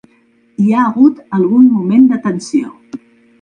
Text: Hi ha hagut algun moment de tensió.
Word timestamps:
Hi 0.63 0.71
ha 0.71 0.79
hagut 0.85 1.19
algun 1.41 1.67
moment 1.75 2.09
de 2.15 2.19
tensió. 2.25 2.75